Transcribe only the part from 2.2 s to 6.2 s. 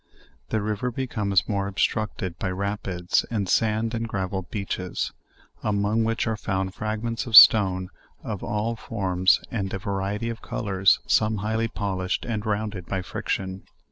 by rapids and sand and gravel beaches; among